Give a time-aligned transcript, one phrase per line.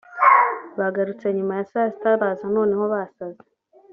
[0.79, 3.43] Bagarutse nyuma ya saa sita baza noneho basaze